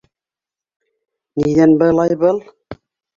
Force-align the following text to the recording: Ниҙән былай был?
Ниҙән 1.41 1.75
былай 1.83 2.17
был? 2.25 2.41